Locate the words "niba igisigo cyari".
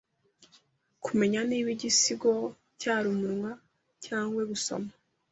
1.49-3.05